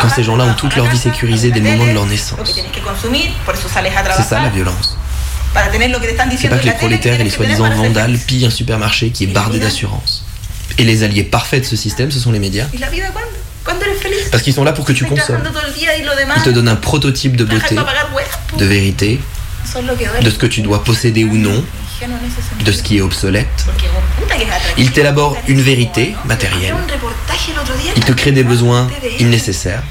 Quand 0.00 0.08
ces 0.08 0.22
gens-là 0.22 0.44
ont 0.44 0.54
toute 0.54 0.76
leur 0.76 0.86
vie 0.86 0.98
sécurisée 0.98 1.50
dès 1.50 1.60
le 1.60 1.70
moment 1.70 1.86
de 1.86 1.92
leur 1.92 2.06
naissance. 2.06 2.60
C'est 4.16 4.22
ça 4.22 4.40
la 4.40 4.48
violence. 4.48 4.96
C'est 6.38 6.48
pas 6.48 6.58
que 6.58 6.64
les 6.66 6.72
prolétaires 6.72 7.20
et 7.20 7.24
les 7.24 7.30
soi-disant 7.30 7.70
vandales 7.70 8.18
pillent 8.18 8.46
un 8.46 8.50
supermarché 8.50 9.10
qui 9.10 9.24
est 9.24 9.28
bardé 9.28 9.58
d'assurance. 9.58 10.24
Et 10.78 10.84
les 10.84 11.02
alliés 11.02 11.24
parfaits 11.24 11.62
de 11.62 11.66
ce 11.66 11.76
système, 11.76 12.10
ce 12.10 12.18
sont 12.20 12.30
les 12.32 12.38
médias. 12.38 12.66
Parce 14.30 14.42
qu'ils 14.42 14.52
sont 14.52 14.64
là 14.64 14.72
pour 14.72 14.84
que 14.84 14.92
tu 14.92 15.04
consommes. 15.06 15.42
Ils 16.36 16.42
te 16.42 16.50
donnent 16.50 16.68
un 16.68 16.76
prototype 16.76 17.36
de 17.36 17.44
beauté, 17.44 17.74
de 18.58 18.64
vérité, 18.64 19.20
de 20.22 20.30
ce 20.30 20.38
que 20.38 20.46
tu 20.46 20.62
dois 20.62 20.84
posséder 20.84 21.24
ou 21.24 21.36
non, 21.36 21.64
de 22.64 22.72
ce 22.72 22.82
qui 22.82 22.98
est 22.98 23.00
obsolète. 23.00 23.66
Ils 24.76 24.92
t'élaborent 24.92 25.36
une 25.48 25.60
vérité 25.60 26.14
matérielle. 26.24 26.74
Ils 27.96 28.04
te 28.04 28.12
créent 28.12 28.32
des 28.32 28.44
besoins 28.44 28.88
innécessaires. 29.18 29.82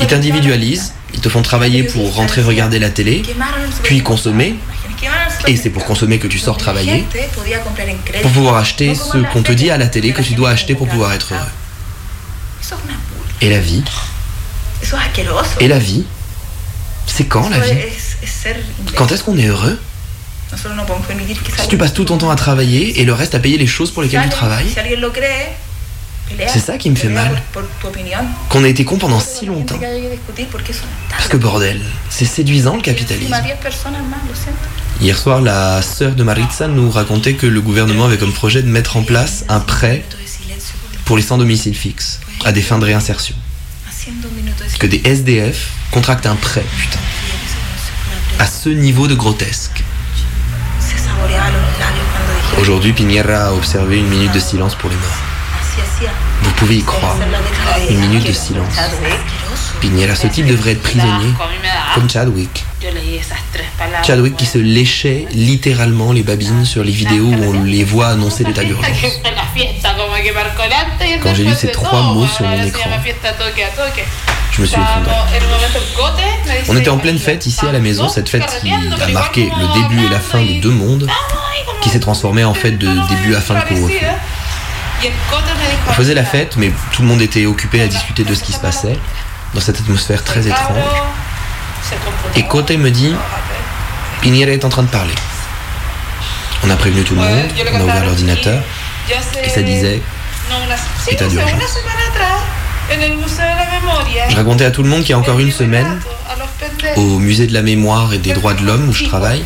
Ils 0.00 0.06
t'individualisent. 0.06 0.94
Ils 1.14 1.20
te 1.20 1.28
font 1.28 1.42
travailler 1.42 1.82
pour 1.84 2.14
rentrer 2.14 2.42
regarder 2.42 2.78
la 2.78 2.88
télé, 2.88 3.22
puis 3.82 4.02
consommer. 4.02 4.56
Et 5.46 5.56
c'est 5.56 5.70
pour 5.70 5.84
consommer 5.84 6.18
que 6.18 6.26
tu 6.26 6.38
sors 6.38 6.56
travailler, 6.56 7.04
pour 8.22 8.30
pouvoir 8.30 8.56
acheter 8.56 8.94
ce 8.94 9.18
qu'on 9.32 9.42
te 9.42 9.52
dit 9.52 9.70
à 9.70 9.78
la 9.78 9.88
télé 9.88 10.12
que 10.12 10.22
tu 10.22 10.34
dois 10.34 10.50
acheter 10.50 10.74
pour 10.74 10.88
pouvoir 10.88 11.12
être 11.12 11.34
heureux. 11.34 11.42
Et 13.40 13.50
la 13.50 13.58
vie? 13.58 13.82
Et 15.60 15.68
la 15.68 15.78
vie? 15.78 16.04
C'est 17.06 17.24
quand 17.24 17.48
la 17.48 17.60
vie 17.60 17.76
Quand 18.96 19.10
est-ce 19.12 19.24
qu'on 19.24 19.38
est 19.38 19.46
heureux 19.46 19.78
Si 21.58 21.68
tu 21.68 21.78
passes 21.78 21.94
tout 21.94 22.04
ton 22.04 22.18
temps 22.18 22.30
à 22.30 22.36
travailler 22.36 23.00
et 23.00 23.04
le 23.04 23.12
reste 23.12 23.34
à 23.34 23.38
payer 23.38 23.58
les 23.58 23.66
choses 23.66 23.90
pour 23.90 24.02
lesquelles 24.02 24.24
tu 24.24 24.28
travailles, 24.30 24.66
c'est 26.48 26.60
ça 26.60 26.78
qui 26.78 26.90
me 26.90 26.96
fait 26.96 27.08
mal. 27.08 27.42
Qu'on 28.48 28.64
a 28.64 28.68
été 28.68 28.84
con 28.84 28.96
pendant 28.96 29.20
si 29.20 29.46
longtemps. 29.46 29.78
Parce 31.10 31.28
que 31.28 31.36
bordel, 31.36 31.80
c'est 32.08 32.24
séduisant 32.24 32.76
le 32.76 32.82
capitalisme. 32.82 33.34
Hier 35.00 35.18
soir, 35.18 35.40
la 35.40 35.82
sœur 35.82 36.14
de 36.14 36.22
Maritza 36.22 36.68
nous 36.68 36.90
racontait 36.90 37.34
que 37.34 37.46
le 37.46 37.60
gouvernement 37.60 38.06
avait 38.06 38.18
comme 38.18 38.32
projet 38.32 38.62
de 38.62 38.68
mettre 38.68 38.96
en 38.96 39.02
place 39.02 39.44
un 39.48 39.60
prêt 39.60 40.04
pour 41.04 41.16
les 41.16 41.22
sans 41.22 41.38
domicile 41.38 41.74
fixe, 41.74 42.20
à 42.44 42.52
des 42.52 42.62
fins 42.62 42.78
de 42.78 42.84
réinsertion. 42.84 43.34
Que 44.80 44.86
des 44.88 45.00
SDF 45.04 45.70
contractent 45.92 46.26
un 46.26 46.34
prêt, 46.34 46.64
putain. 46.76 46.98
À 48.40 48.46
ce 48.46 48.68
niveau 48.68 49.06
de 49.06 49.14
grotesque. 49.14 49.84
Aujourd'hui, 52.58 52.92
Piñera 52.92 53.46
a 53.46 53.52
observé 53.52 53.98
une 53.98 54.08
minute 54.08 54.32
de 54.32 54.40
silence 54.40 54.74
pour 54.74 54.90
les 54.90 54.96
morts. 54.96 55.22
Vous 56.42 56.50
pouvez 56.52 56.78
y 56.78 56.82
croire. 56.82 57.16
Une 57.88 58.00
minute 58.00 58.26
de 58.26 58.32
silence. 58.32 58.74
Piñera, 59.80 60.16
ce 60.16 60.26
type 60.26 60.46
devrait 60.46 60.72
être 60.72 60.82
prisonnier, 60.82 61.32
comme 61.94 62.10
Chadwick. 62.10 62.64
Chadwick 64.04 64.36
qui 64.36 64.46
se 64.46 64.58
léchait 64.58 65.26
littéralement 65.32 66.12
les 66.12 66.22
babines 66.22 66.64
sur 66.64 66.82
les 66.82 66.92
vidéos 66.92 67.26
où 67.26 67.44
on 67.44 67.62
les 67.62 67.84
voit 67.84 68.08
annoncer 68.08 68.44
l'état 68.44 68.64
d'urgence. 68.64 68.86
Quand 71.22 71.34
j'ai 71.34 71.44
lu 71.44 71.54
ces 71.54 71.70
trois 71.70 72.02
mots 72.02 72.26
sur 72.26 72.46
mon 72.46 72.62
écran, 72.62 72.90
je 74.52 74.60
me 74.60 74.66
suis 74.66 74.80
effondré. 74.80 75.12
On 76.68 76.76
était 76.76 76.90
en 76.90 76.98
pleine 76.98 77.18
fête 77.18 77.46
ici 77.46 77.64
à 77.66 77.72
la 77.72 77.80
maison, 77.80 78.08
cette 78.08 78.28
fête 78.28 78.60
qui 78.60 78.70
a 78.72 79.08
marqué 79.08 79.50
le 79.58 79.82
début 79.82 80.06
et 80.06 80.08
la 80.08 80.20
fin 80.20 80.42
des 80.42 80.60
deux 80.60 80.70
mondes, 80.70 81.08
qui 81.82 81.88
s'est 81.90 82.00
transformée 82.00 82.44
en 82.44 82.54
fait 82.54 82.72
de 82.72 82.88
début 83.08 83.34
à 83.34 83.40
fin 83.40 83.54
de 83.54 83.64
couvre-feu. 83.64 84.06
On 85.88 85.92
faisait 85.92 86.14
la 86.14 86.24
fête, 86.24 86.56
mais 86.56 86.70
tout 86.92 87.02
le 87.02 87.08
monde 87.08 87.22
était 87.22 87.46
occupé 87.46 87.80
à 87.80 87.86
discuter 87.88 88.24
de 88.24 88.34
ce 88.34 88.42
qui 88.42 88.52
se 88.52 88.60
passait, 88.60 88.96
dans 89.54 89.60
cette 89.60 89.80
atmosphère 89.80 90.22
très 90.24 90.46
étrange. 90.46 90.76
Et 92.36 92.44
Côté 92.44 92.76
me 92.76 92.90
dit, 92.90 93.14
Piñera 94.20 94.52
est 94.52 94.64
en 94.64 94.68
train 94.68 94.82
de 94.82 94.88
parler. 94.88 95.14
On 96.64 96.70
a 96.70 96.76
prévenu 96.76 97.02
tout 97.02 97.14
le 97.14 97.20
monde, 97.20 97.48
on 97.72 97.80
a 97.80 97.82
ouvert 97.82 98.04
l'ordinateur, 98.04 98.62
et 99.42 99.48
ça 99.48 99.62
disait 99.62 100.00
état 101.10 101.26
d'urgence. 101.26 101.50
Je 104.28 104.36
racontais 104.36 104.64
à 104.64 104.70
tout 104.70 104.82
le 104.82 104.88
monde 104.88 105.00
qu'il 105.00 105.10
y 105.10 105.14
a 105.14 105.18
encore 105.18 105.40
une 105.40 105.50
semaine, 105.50 106.00
au 106.96 107.18
musée 107.18 107.46
de 107.46 107.54
la 107.54 107.62
mémoire 107.62 108.12
et 108.12 108.18
des 108.18 108.32
droits 108.32 108.54
de 108.54 108.64
l'homme 108.64 108.88
où 108.88 108.92
je 108.92 109.04
travaille, 109.04 109.44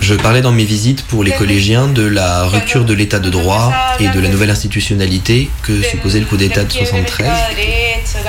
je 0.00 0.14
parlais 0.14 0.40
dans 0.40 0.52
mes 0.52 0.64
visites 0.64 1.04
pour 1.06 1.24
les 1.24 1.32
collégiens 1.32 1.88
de 1.88 2.06
la 2.06 2.44
rupture 2.44 2.84
de 2.84 2.94
l'état 2.94 3.18
de 3.18 3.30
droit 3.30 3.72
et 3.98 4.08
de 4.08 4.20
la 4.20 4.28
nouvelle 4.28 4.50
institutionnalité 4.50 5.50
que 5.62 5.82
supposait 5.82 6.20
le 6.20 6.26
coup 6.26 6.36
d'état 6.36 6.64
de 6.64 6.72
73. 6.72 7.28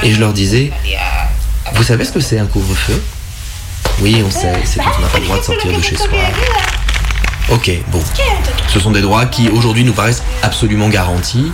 Et 0.03 0.11
je 0.11 0.19
leur 0.19 0.33
disais, 0.33 0.71
vous 1.73 1.83
savez 1.83 2.05
ce 2.05 2.11
que 2.11 2.19
c'est 2.19 2.39
un 2.39 2.45
couvre-feu? 2.45 3.01
Oui, 4.01 4.23
on 4.25 4.31
sait, 4.31 4.53
c'est 4.65 4.79
quand 4.79 4.91
on 4.97 5.01
n'a 5.01 5.07
pas 5.07 5.19
le 5.19 5.25
droit 5.25 5.39
de 5.39 5.43
sortir 5.43 5.75
de 5.75 5.81
chez 5.81 5.95
soi. 5.97 6.07
Ok, 7.49 7.71
bon. 7.87 8.01
Ce 8.67 8.79
sont 8.79 8.91
des 8.91 9.01
droits 9.01 9.25
qui 9.25 9.49
aujourd'hui 9.49 9.83
nous 9.83 9.93
paraissent 9.93 10.23
absolument 10.43 10.89
garantis. 10.89 11.51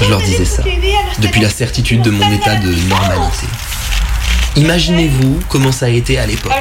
Je 0.00 0.08
leur 0.08 0.20
disais 0.20 0.44
ça, 0.44 0.62
depuis 1.18 1.40
la 1.40 1.50
certitude 1.50 2.02
de 2.02 2.10
mon 2.10 2.32
état 2.32 2.56
de 2.56 2.72
normalité. 2.88 3.46
Imaginez-vous 4.56 5.40
comment 5.48 5.72
ça 5.72 5.86
a 5.86 5.90
été 5.90 6.18
à 6.18 6.26
l'époque. 6.26 6.52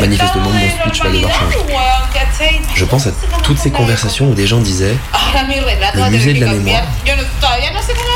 Manifestement, 0.00 0.50
mon 0.50 0.92
changer. 0.92 1.26
Je 2.74 2.84
pense 2.84 3.06
à 3.06 3.10
toutes 3.42 3.58
ces 3.58 3.70
conversations 3.70 4.30
où 4.30 4.34
des 4.34 4.46
gens 4.46 4.60
disaient 4.60 4.96
Le 5.94 6.10
musée 6.10 6.34
de 6.34 6.40
la 6.40 6.52
mémoire, 6.52 6.82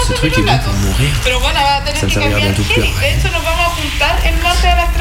ce 0.09 0.13
truc 0.15 0.39
est 0.39 0.43
bon 0.43 0.59
pour 0.59 0.73
mourir. 0.75 1.11
Ça 1.95 2.07
ne 2.07 2.11
servira. 2.11 2.41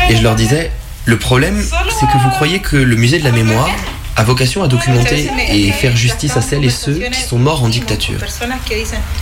Et 0.10 0.16
je 0.16 0.24
leur 0.24 0.36
disais 0.36 0.72
Le 1.06 1.18
problème, 1.18 1.62
c'est 2.00 2.06
que 2.08 2.18
vous 2.24 2.30
croyez 2.32 2.60
que 2.60 2.76
le 2.78 2.96
musée 2.96 3.20
de 3.20 3.24
la 3.24 3.32
mémoire 3.32 3.70
a 4.16 4.24
vocation 4.24 4.64
à 4.64 4.68
documenter 4.68 5.30
et 5.50 5.72
faire 5.72 5.96
justice 5.96 6.38
à 6.38 6.42
celles 6.42 6.64
et 6.66 6.70
ceux 6.70 7.00
qui 7.12 7.22
sont 7.22 7.40
morts 7.40 7.64
en 7.64 7.70
dictature. 7.70 8.20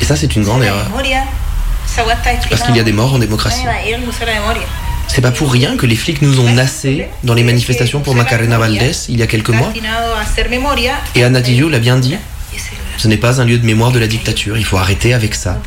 Et 0.02 0.06
ça, 0.06 0.16
c'est 0.16 0.36
une 0.36 0.44
grande 0.44 0.64
erreur. 0.64 0.88
Parce 2.50 2.64
qu'il 2.64 2.76
y 2.76 2.80
a 2.80 2.84
des 2.84 2.92
morts 2.94 3.14
en 3.14 3.20
démocratie. 3.20 3.64
C'est 5.14 5.20
pas 5.20 5.32
pour 5.32 5.52
rien 5.52 5.76
que 5.76 5.86
les 5.86 5.98
flics 5.98 6.22
nous 6.22 6.40
ont 6.40 6.50
nassés 6.54 7.10
dans 7.26 7.34
les 7.34 7.44
manifestations 7.44 8.00
pour 8.00 8.16
Macarena 8.16 8.58
Valdés 8.58 8.94
il 9.10 9.20
y 9.20 9.22
a 9.22 9.28
quelques 9.28 9.50
mois. 9.50 9.74
Et 11.16 11.24
Anatillo 11.26 11.68
l'a 11.68 11.80
bien 11.80 11.98
dit. 11.98 12.16
Ce 12.98 13.10
n'est 13.10 13.18
pas 13.18 13.42
un 13.42 13.46
lieu 13.46 13.58
de 13.58 13.66
mémoire 13.66 13.92
de 13.92 14.00
la 14.00 14.08
dictature, 14.08 14.58
il 14.58 14.64
faut 14.64 14.78
arrêter 14.78 15.14
avec 15.14 15.36
ça. 15.36 15.60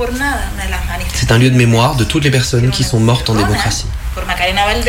C'est 1.13 1.31
un 1.31 1.37
lieu 1.37 1.51
de 1.51 1.57
mémoire 1.57 1.95
de 1.97 2.05
toutes 2.05 2.25
les 2.25 2.31
personnes 2.31 2.71
qui 2.71 2.85
sont 2.85 3.01
mortes 3.01 3.29
en 3.29 3.35
démocratie, 3.35 3.87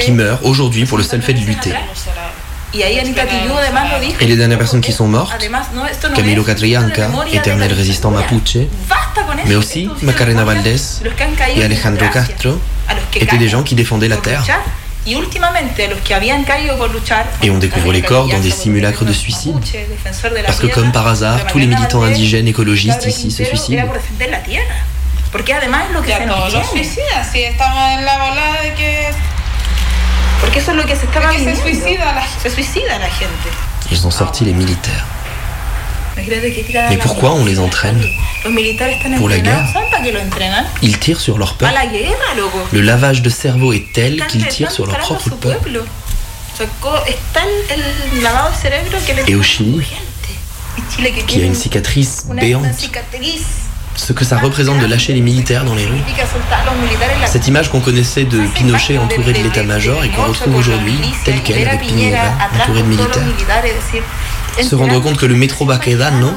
qui 0.01 0.11
meurent 0.11 0.45
aujourd'hui 0.45 0.85
pour 0.85 0.97
le 0.97 1.03
seul 1.03 1.21
fait 1.21 1.33
de 1.33 1.39
lutter. 1.39 1.73
Et 4.21 4.25
les 4.25 4.35
dernières 4.37 4.57
personnes 4.57 4.81
qui 4.81 4.93
sont 4.93 5.07
mortes, 5.07 5.35
Camilo 6.15 6.43
Catrillanca, 6.43 7.09
éternel 7.33 7.73
résistant 7.73 8.11
mapuche, 8.11 8.57
mais 9.47 9.55
aussi 9.55 9.89
Macarena 10.01 10.45
Valdés 10.45 11.01
et 11.55 11.63
Alejandro 11.63 12.05
Castro, 12.09 12.59
étaient 13.15 13.37
des 13.37 13.47
gens 13.49 13.63
qui 13.63 13.75
défendaient 13.75 14.07
la 14.07 14.17
terre. 14.17 14.43
Et 17.43 17.51
on 17.51 17.57
découvre 17.59 17.91
les 17.91 18.01
corps 18.01 18.27
dans 18.27 18.39
des 18.39 18.49
simulacres 18.49 19.05
de 19.05 19.13
suicide. 19.13 19.55
Parce 20.45 20.59
que 20.59 20.67
comme 20.67 20.91
par 20.91 21.07
hasard, 21.07 21.45
tous 21.47 21.59
les 21.59 21.67
militants 21.67 22.01
indigènes 22.03 22.47
écologistes 22.47 23.05
ici 23.05 23.29
se 23.31 23.43
suicident. 23.43 23.83
Ils 33.91 34.07
ont 34.07 34.11
sorti 34.11 34.43
les 34.45 34.53
militaires. 34.53 35.05
Mais 36.17 36.97
pourquoi 36.97 37.33
on 37.33 37.45
les 37.45 37.59
entraîne 37.59 38.01
Pour 39.17 39.29
la 39.29 39.39
guerre. 39.39 39.65
Ils 40.81 40.99
tirent 40.99 41.19
sur 41.19 41.37
leur 41.37 41.55
peuple. 41.55 41.73
Le 42.71 42.81
lavage 42.81 43.21
de 43.21 43.29
cerveau 43.29 43.73
est 43.73 43.85
tel 43.93 44.25
qu'ils 44.27 44.47
tirent 44.47 44.71
sur 44.71 44.85
leur 44.85 44.97
propre 44.97 45.29
peuple. 45.31 45.81
Et 49.27 49.35
au 49.35 49.43
Chili, 49.43 49.81
qui 51.27 51.41
a 51.41 51.45
une 51.45 51.55
cicatrice 51.55 52.25
béante 52.27 52.65
ce 53.95 54.13
que 54.13 54.25
ça 54.25 54.37
représente 54.37 54.79
de 54.79 54.85
lâcher 54.85 55.13
les 55.13 55.21
militaires 55.21 55.63
dans 55.63 55.75
les 55.75 55.85
rues. 55.85 56.01
Cette 57.25 57.47
image 57.47 57.71
qu'on 57.71 57.79
connaissait 57.79 58.25
de 58.25 58.45
Pinochet 58.47 58.97
entouré 58.97 59.33
de 59.33 59.43
l'état-major 59.43 60.03
et 60.03 60.09
qu'on 60.09 60.23
retrouve 60.23 60.55
aujourd'hui, 60.55 60.97
telle 61.23 61.41
qu'elle, 61.41 61.67
avec 61.67 61.81
Piñera 61.81 62.19
entouré 62.61 62.81
de 62.81 62.87
militaires. 62.87 63.23
Se 64.61 64.75
rendre 64.75 64.99
compte 65.01 65.17
que 65.17 65.25
le 65.25 65.35
métro 65.35 65.65
Baquedano 65.65 66.31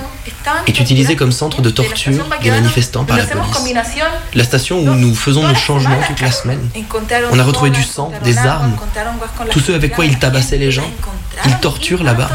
est 0.66 0.80
utilisé 0.80 1.16
comme 1.16 1.32
centre 1.32 1.62
de 1.62 1.70
torture 1.70 2.24
des 2.42 2.50
manifestants 2.50 3.04
par 3.04 3.16
la 3.16 3.24
police. 3.24 3.56
La 4.34 4.44
station 4.44 4.80
où 4.80 4.94
nous 4.94 5.14
faisons 5.14 5.46
nos 5.46 5.54
changements 5.54 6.00
toute 6.06 6.20
la 6.20 6.32
semaine. 6.32 6.68
On 7.30 7.38
a 7.38 7.44
retrouvé 7.44 7.70
du 7.70 7.82
sang, 7.82 8.12
des 8.24 8.38
armes, 8.38 8.76
tous 9.50 9.60
ceux 9.60 9.74
avec 9.74 9.92
quoi 9.94 10.04
ils 10.04 10.18
tabassaient 10.18 10.58
les 10.58 10.70
gens. 10.70 10.90
Ils 11.46 11.58
torturent 11.58 12.02
là-bas. 12.02 12.28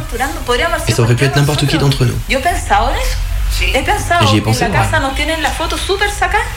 Et 0.87 0.91
ça 0.91 1.01
aurait 1.01 1.15
pu 1.15 1.25
être 1.25 1.35
n'importe 1.35 1.65
qui 1.67 1.77
d'entre 1.77 2.05
nous. 2.05 2.15
J'y 4.27 4.37
ai 4.37 4.41
pensé. 4.41 4.65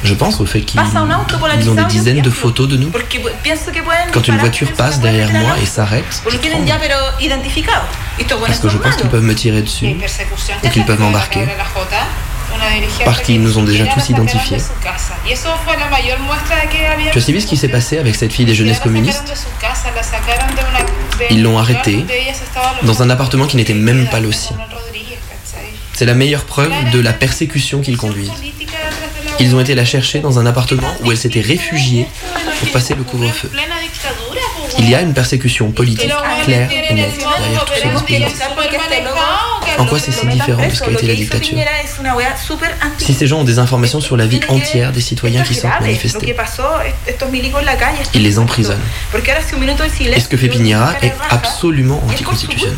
Je 0.02 0.14
pense 0.14 0.40
au 0.40 0.46
fait 0.46 0.62
qu'ils 0.62 0.80
ils 1.60 1.70
ont 1.70 1.74
des 1.74 1.84
dizaines 1.84 2.22
de 2.22 2.30
photos 2.30 2.68
de 2.68 2.76
nous. 2.76 2.90
Quand 4.12 4.28
une 4.28 4.38
voiture 4.38 4.72
passe 4.72 5.00
derrière 5.00 5.30
moi 5.30 5.56
et 5.62 5.66
s'arrête. 5.66 6.22
Parce 8.46 8.58
que 8.58 8.68
je 8.68 8.78
pense 8.78 8.96
qu'ils 8.96 9.08
peuvent 9.08 9.22
me 9.22 9.34
tirer 9.34 9.62
dessus 9.62 9.96
ou 10.62 10.68
qu'ils 10.68 10.84
peuvent 10.84 11.00
m'embarquer. 11.00 11.46
Parce 13.04 13.20
qu'ils 13.22 13.42
nous 13.42 13.58
ont 13.58 13.64
déjà 13.64 13.86
tous 13.86 14.08
identifiés. 14.08 14.58
Tu 17.12 17.18
as 17.18 17.20
suivi 17.20 17.40
ce 17.40 17.46
qui 17.46 17.56
s'est 17.56 17.68
passé 17.68 17.98
avec 17.98 18.14
cette 18.14 18.32
fille 18.32 18.46
des 18.46 18.54
jeunesses 18.54 18.80
communistes 18.80 19.46
Ils 21.30 21.42
l'ont 21.42 21.58
arrêtée 21.58 22.06
dans 22.82 23.02
un 23.02 23.10
appartement 23.10 23.46
qui 23.46 23.56
n'était 23.56 23.74
même 23.74 24.08
pas 24.08 24.20
le 24.20 24.32
sien. 24.32 24.56
C'est 25.96 26.04
la 26.04 26.12
meilleure 26.12 26.44
preuve 26.44 26.70
de 26.92 27.00
la 27.00 27.14
persécution 27.14 27.80
qu'ils 27.80 27.96
conduisent. 27.96 28.30
Ils 29.40 29.56
ont 29.56 29.60
été 29.60 29.74
la 29.74 29.86
chercher 29.86 30.18
dans 30.18 30.38
un 30.38 30.44
appartement 30.44 30.94
où 31.02 31.10
elle 31.10 31.16
s'était 31.16 31.40
réfugiée 31.40 32.06
pour 32.60 32.70
passer 32.70 32.94
le 32.94 33.02
couvre-feu. 33.02 33.50
Il 34.78 34.90
y 34.90 34.94
a 34.94 35.00
une 35.00 35.14
persécution 35.14 35.70
politique 35.70 36.12
claire 36.44 36.70
et 36.70 36.92
nette 36.92 37.16
derrière 37.16 37.64
tous 37.64 37.72
ces. 37.80 37.88
En 39.78 39.86
quoi 39.86 39.98
c'est 39.98 40.12
si 40.12 40.26
différent 40.26 40.66
de 40.68 40.74
ce 40.74 40.82
qu'a 40.82 40.90
été 40.90 41.06
la 41.06 41.14
dictature 41.14 41.58
Si 42.98 43.14
ces 43.14 43.26
gens 43.26 43.40
ont 43.40 43.44
des 43.44 43.58
informations 43.58 44.02
sur 44.02 44.18
la 44.18 44.26
vie 44.26 44.40
entière 44.48 44.92
des 44.92 45.00
citoyens 45.00 45.44
qui 45.44 45.54
sortent 45.54 45.80
manifester, 45.80 46.36
ils 48.12 48.22
les 48.22 48.38
emprisonnent. 48.38 48.84
Et 50.14 50.20
ce 50.20 50.28
que 50.28 50.36
fait 50.36 50.48
Piñera 50.48 50.92
est 51.00 51.14
absolument 51.30 52.02
anticonstitutionnel. 52.06 52.76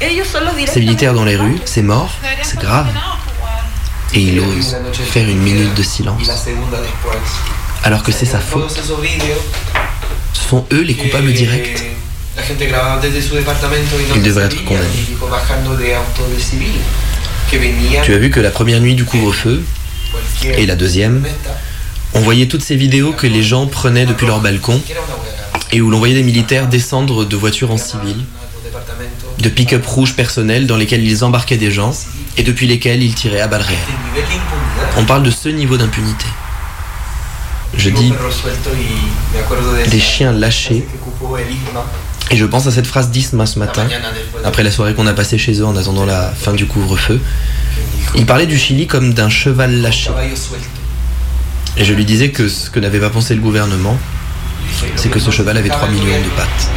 Ces 0.00 0.80
militaires 0.80 1.14
dans 1.14 1.24
les 1.24 1.36
rues, 1.36 1.58
c'est 1.64 1.82
mort, 1.82 2.10
c'est 2.42 2.60
grave. 2.60 2.86
Et 4.14 4.20
il 4.20 4.40
ose 4.40 4.76
faire 4.92 5.28
une 5.28 5.38
minute 5.38 5.74
de 5.74 5.82
silence. 5.82 6.30
Alors 7.84 8.02
que 8.02 8.12
c'est 8.12 8.26
sa 8.26 8.38
faute. 8.38 8.70
Ce 10.32 10.48
sont 10.48 10.64
eux 10.72 10.82
les 10.82 10.94
coupables 10.94 11.32
directs. 11.32 11.84
Ils 14.14 14.22
devraient 14.22 14.44
être 14.44 14.64
condamnés. 14.64 14.88
Tu 18.04 18.14
as 18.14 18.18
vu 18.18 18.30
que 18.30 18.40
la 18.40 18.50
première 18.50 18.80
nuit 18.80 18.94
du 18.94 19.04
couvre-feu 19.04 19.62
et 20.44 20.66
la 20.66 20.76
deuxième, 20.76 21.24
on 22.14 22.20
voyait 22.20 22.46
toutes 22.46 22.62
ces 22.62 22.76
vidéos 22.76 23.12
que 23.12 23.26
les 23.26 23.42
gens 23.42 23.66
prenaient 23.66 24.06
depuis 24.06 24.26
leur 24.26 24.40
balcon 24.40 24.80
et 25.72 25.80
où 25.80 25.90
l'on 25.90 25.98
voyait 25.98 26.14
des 26.14 26.22
militaires 26.22 26.68
descendre 26.68 27.24
de 27.24 27.36
voitures 27.36 27.70
en 27.70 27.76
civil 27.76 28.24
de 29.38 29.48
pick-up 29.48 29.84
rouges 29.86 30.14
personnels 30.14 30.66
dans 30.66 30.76
lesquels 30.76 31.04
ils 31.04 31.24
embarquaient 31.24 31.56
des 31.56 31.70
gens 31.70 31.94
et 32.36 32.42
depuis 32.42 32.66
lesquels 32.66 33.02
ils 33.02 33.14
tiraient 33.14 33.40
à 33.40 33.48
balles 33.48 33.62
réelles. 33.62 33.78
On 34.96 35.04
parle 35.04 35.22
de 35.22 35.30
ce 35.30 35.48
niveau 35.48 35.76
d'impunité. 35.76 36.26
Je 37.76 37.90
dis 37.90 38.12
des 39.90 40.00
chiens 40.00 40.32
lâchés. 40.32 40.86
Et 42.30 42.36
je 42.36 42.44
pense 42.44 42.66
à 42.66 42.70
cette 42.70 42.86
phrase 42.86 43.10
d'Isma 43.10 43.46
ce 43.46 43.58
matin, 43.58 43.86
après 44.44 44.62
la 44.62 44.70
soirée 44.70 44.94
qu'on 44.94 45.06
a 45.06 45.14
passée 45.14 45.38
chez 45.38 45.60
eux 45.60 45.64
en 45.64 45.76
attendant 45.76 46.04
la 46.04 46.30
fin 46.30 46.52
du 46.52 46.66
couvre-feu. 46.66 47.20
Il 48.14 48.26
parlait 48.26 48.46
du 48.46 48.58
Chili 48.58 48.86
comme 48.86 49.14
d'un 49.14 49.28
cheval 49.30 49.80
lâché. 49.80 50.10
Et 51.76 51.84
je 51.84 51.92
lui 51.92 52.04
disais 52.04 52.30
que 52.30 52.48
ce 52.48 52.70
que 52.70 52.80
n'avait 52.80 53.00
pas 53.00 53.10
pensé 53.10 53.34
le 53.34 53.40
gouvernement, 53.40 53.96
c'est 54.96 55.10
que 55.10 55.20
ce 55.20 55.30
cheval 55.30 55.56
avait 55.56 55.68
3 55.68 55.88
millions 55.88 56.04
de 56.04 56.30
pattes. 56.36 56.68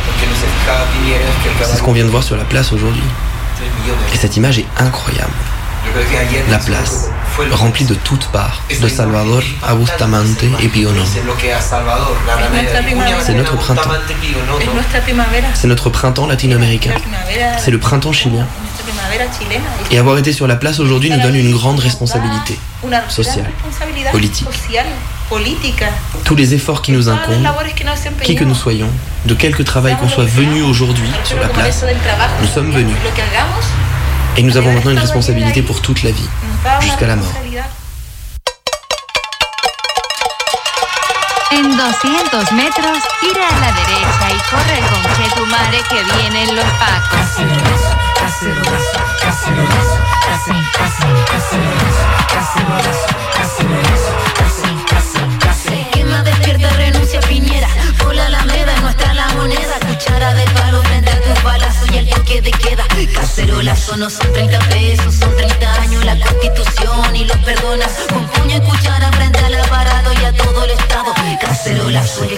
C'est 1.63 1.77
ce 1.77 1.81
qu'on 1.81 1.93
vient 1.93 2.05
de 2.05 2.09
voir 2.09 2.23
sur 2.23 2.37
la 2.37 2.43
place 2.43 2.71
aujourd'hui. 2.71 3.03
Et 4.13 4.17
cette 4.17 4.37
image 4.37 4.59
est 4.59 4.65
incroyable. 4.77 5.33
La 6.49 6.59
place, 6.59 7.09
remplie 7.51 7.85
de 7.85 7.95
toutes 7.95 8.27
parts, 8.27 8.61
de 8.81 8.87
Salvador 8.87 9.41
a 9.63 9.73
Bustamante 9.73 10.43
et 10.61 10.67
Piono. 10.67 11.01
C'est 13.21 13.33
notre 13.33 13.55
printemps. 13.57 13.89
C'est 15.53 15.67
notre 15.67 15.89
printemps 15.89 16.27
latino-américain. 16.27 16.91
C'est 17.57 17.71
le 17.71 17.79
printemps 17.79 18.13
chilien. 18.13 18.45
Et 19.91 19.97
avoir 19.97 20.17
été 20.17 20.33
sur 20.33 20.47
la 20.47 20.55
place 20.55 20.79
aujourd'hui 20.79 21.09
nous 21.09 21.21
donne 21.21 21.35
une 21.35 21.51
grande 21.51 21.79
responsabilité 21.79 22.57
sociale, 23.09 23.49
politique. 24.11 24.47
Tous 26.25 26.35
les 26.35 26.53
efforts 26.53 26.81
qui 26.81 26.91
nous 26.91 27.07
incombent, 27.07 27.47
qui 28.21 28.35
que 28.35 28.43
nous 28.43 28.55
soyons, 28.55 28.89
de 29.25 29.33
quelque 29.33 29.63
travail 29.63 29.95
qu'on 29.95 30.09
soit 30.09 30.25
venu 30.25 30.61
aujourd'hui 30.61 31.09
sur 31.23 31.39
la 31.39 31.47
place, 31.47 31.85
nous 32.41 32.47
sommes 32.47 32.71
venus. 32.71 32.97
Et 34.35 34.43
nous 34.43 34.57
avons 34.57 34.73
maintenant 34.73 34.91
une 34.91 34.99
responsabilité 34.99 35.61
pour 35.61 35.81
toute 35.81 36.03
la 36.03 36.11
vie, 36.11 36.27
jusqu'à 36.81 37.07
la 37.07 37.15
mort. 37.15 37.33
En 41.53 41.63
200 41.63 42.55
metros, 42.55 43.01
gira 43.21 43.47
a 43.47 43.59
la 43.59 43.71
derecha 43.71 44.27
y 44.29 44.39
corre 44.49 44.79
con 44.89 45.01
Chetumare 45.15 45.81
que 45.89 45.99
vienen 46.17 46.55
los 46.55 46.69
pacos. 46.79 47.27
Se 53.57 54.00
Piñera. 57.27 57.67
Por 57.99 58.15
la 58.15 58.27
alameda, 58.27 58.79
nuestra 58.81 59.13
la 59.13 59.27
moneda. 59.29 59.79
Cuchara 59.87 60.33
de 60.33 60.45
palo 60.51 60.81
frente 60.83 61.11
a 61.11 61.21
tus 61.21 61.43
balazos 61.43 61.89
y 61.91 61.97
el 61.97 62.09
toque 62.09 62.41
de 62.41 62.51
queda. 62.51 62.85
Cacerolazo 63.13 63.97
no 63.97 64.09
son 64.09 64.31
30 64.33 64.59
pesos, 64.69 65.15
son 65.15 65.35
30 65.35 65.81
años 65.81 66.05
la 66.05 66.17
constitución 66.19 67.15
y 67.15 67.25
los 67.25 67.37
perdonas. 67.37 67.91
Con 68.09 68.25
puño 68.27 68.57
y 68.57 68.61
cuchara 68.61 69.11
frente 69.13 69.39
al 69.39 69.55
aparato 69.55 70.11
y 70.13 70.25
a 70.25 70.33
todo 70.33 70.65
el 70.65 70.71
estado. 70.71 71.13
Cacerolazo 71.39 72.25
y 72.25 72.37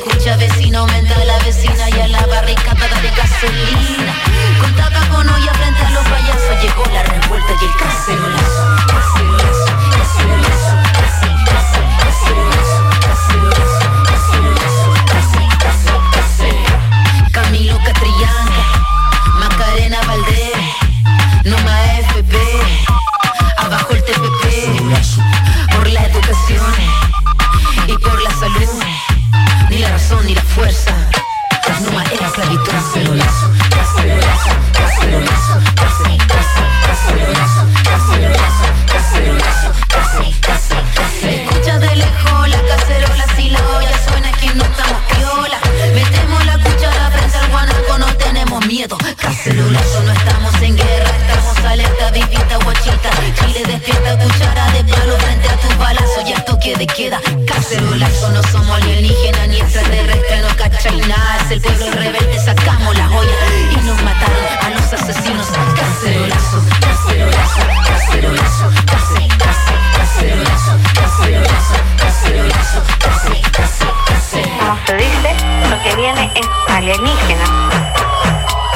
viene 75.96 76.32
es 76.36 76.48
alienígena. 76.74 77.46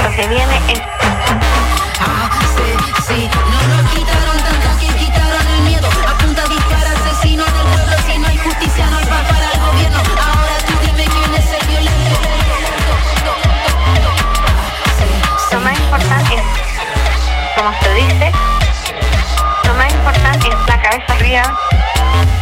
Lo 0.04 0.10
que 0.16 0.28
viene 0.28 0.58
es... 0.68 0.82
Ah, 2.00 2.30
no 3.30 3.76
nos 3.76 3.92
quitaron 3.92 4.38
que 4.80 4.88
quitaron 4.88 5.48
el 5.48 5.62
miedo. 5.64 5.90
Apunta 6.08 6.44
asesino 6.88 7.44
del 7.46 7.68
para 9.28 9.52
el 9.52 9.60
gobierno. 9.60 10.00
Ahora 10.00 10.58
tú 10.66 10.74
violento. 11.68 12.20
Lo 15.52 15.60
más 15.62 15.80
importante 15.80 16.36
como 17.58 17.74
se 17.82 17.94
dice, 17.96 18.32
lo 19.64 19.74
más 19.74 19.92
importante 19.92 20.48
es 20.48 20.56
la 20.68 20.82
cabeza 20.82 21.16
fría. 21.16 21.56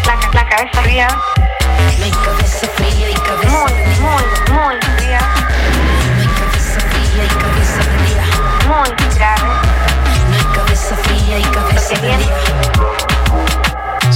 La, 0.06 0.50
cabeza 0.50 0.82
fría. 0.82 1.08
Muy, 3.48 3.74
muy. 4.02 4.45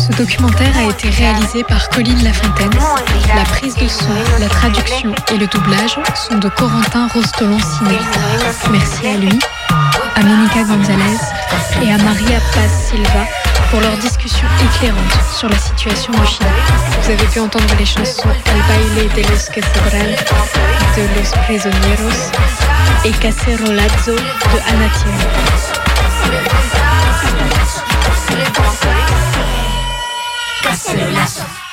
Ce 0.09 0.17
documentaire 0.17 0.75
a 0.77 0.89
été 0.89 1.09
réalisé 1.09 1.63
par 1.63 1.87
Colline 1.89 2.23
Lafontaine. 2.23 2.71
La 3.35 3.43
prise 3.43 3.75
de 3.75 3.87
son, 3.87 4.09
la 4.39 4.47
traduction 4.47 5.13
et 5.31 5.37
le 5.37 5.45
doublage 5.47 5.99
sont 6.15 6.37
de 6.37 6.49
Corentin 6.49 7.07
Rostolon-Ciné. 7.13 7.97
Merci 8.71 9.07
à 9.07 9.17
lui, 9.17 9.39
à 10.15 10.23
Monica 10.23 10.63
Gonzalez 10.63 11.19
et 11.83 11.93
à 11.93 11.97
Maria 11.97 12.39
Paz 12.53 12.71
Silva 12.89 13.25
pour 13.69 13.81
leur 13.81 13.95
discussion 13.97 14.47
éclairante 14.63 15.19
sur 15.31 15.47
la 15.47 15.57
situation 15.57 16.11
au 16.13 16.25
Chili. 16.25 16.49
Vous 17.03 17.11
avez 17.11 17.25
pu 17.27 17.39
entendre 17.39 17.75
les 17.77 17.85
chansons 17.85 18.29
El 18.29 18.61
baile 18.67 19.09
de 19.15 19.21
los 19.29 19.49
Quetzalcoatl 19.53 20.15
de 20.95 21.01
Los 21.19 21.31
Prisioneros 21.45 22.31
et 23.05 23.11
Cacerolazo 23.11 24.15
de 24.15 24.73
Anatiemi. 24.73 25.23
Cacerolazo. 30.69 31.68